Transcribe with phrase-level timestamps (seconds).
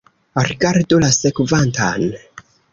[0.47, 2.11] Rigardu la sekvantan.